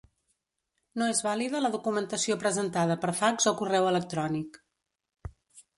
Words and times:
No 1.01 1.09
és 1.15 1.21
vàlida 1.27 1.61
la 1.65 1.71
documentació 1.75 2.39
presentada 2.45 2.97
per 3.05 3.15
fax 3.21 3.51
o 3.53 3.55
correu 3.61 3.89
electrònic. 3.93 4.61